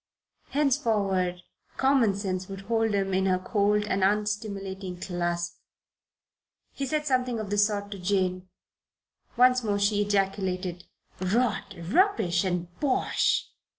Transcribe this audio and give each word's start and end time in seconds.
Henceforward 0.49 1.43
common 1.77 2.15
sense 2.15 2.47
would 2.49 2.61
hold 2.61 2.95
him 2.95 3.13
in 3.13 3.27
her 3.27 3.37
cold 3.37 3.83
and 3.83 4.01
unstimulating 4.03 4.99
clasp. 4.99 5.59
He 6.71 6.87
said 6.87 7.05
something 7.05 7.39
of 7.39 7.51
the 7.51 7.57
sort 7.59 7.91
to 7.91 7.99
Jane. 7.99 8.49
Once 9.37 9.63
more 9.63 9.77
she 9.77 10.01
ejaculated 10.01 10.85
"Rot, 11.19 11.75
rubbish 11.77 12.43
and 12.43 12.67
bosh!" 12.79 13.47